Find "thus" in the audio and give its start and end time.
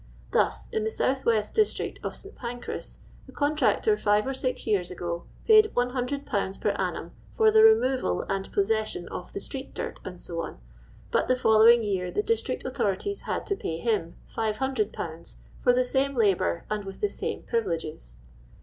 0.33-0.67